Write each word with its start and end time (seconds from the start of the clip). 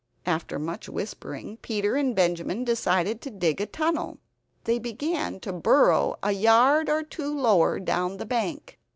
After 0.25 0.57
much 0.57 0.89
whispering, 0.89 1.57
Peter 1.57 1.93
and 1.95 2.15
Benjamin 2.15 2.63
decided 2.63 3.21
to 3.21 3.29
dig 3.29 3.61
a 3.61 3.67
tunnel. 3.67 4.17
They 4.63 4.79
began 4.79 5.39
to 5.41 5.53
burrow 5.53 6.15
a 6.23 6.31
yard 6.31 6.89
or 6.89 7.03
two 7.03 7.31
lower 7.39 7.79
down 7.79 8.17
the 8.17 8.25
bank. 8.25 8.79